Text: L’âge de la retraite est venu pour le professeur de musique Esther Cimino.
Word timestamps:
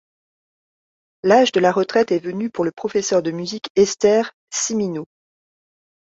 L’âge 1.21 1.51
de 1.51 1.59
la 1.59 1.71
retraite 1.71 2.11
est 2.11 2.17
venu 2.23 2.49
pour 2.49 2.65
le 2.65 2.71
professeur 2.71 3.21
de 3.21 3.29
musique 3.29 3.69
Esther 3.75 4.31
Cimino. 4.49 5.05